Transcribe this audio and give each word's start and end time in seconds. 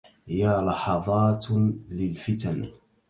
يا 0.27 0.61
لحظات 0.61 1.45
للفتن 1.89 2.63